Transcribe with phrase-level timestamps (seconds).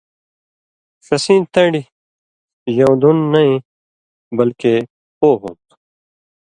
[1.05, 1.87] ݜسیں تَن٘ڈیۡ
[2.75, 3.55] ژؤن٘دُن نَیں
[4.37, 4.75] بلکے
[5.17, 5.73] پو ہوں تُھو۔